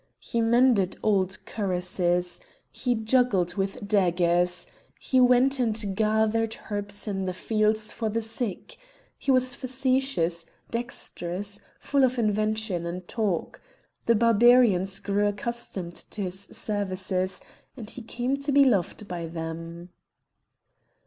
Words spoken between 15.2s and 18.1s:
accustomed to his services, and he